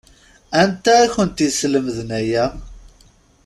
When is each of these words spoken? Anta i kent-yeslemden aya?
Anta 0.61 0.93
i 1.05 1.07
kent-yeslemden 1.15 2.09
aya? 2.19 2.45